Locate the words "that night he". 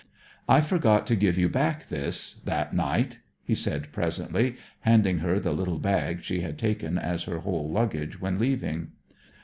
2.45-3.53